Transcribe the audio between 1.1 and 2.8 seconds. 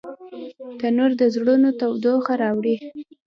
د زړونو تودوخه راوړي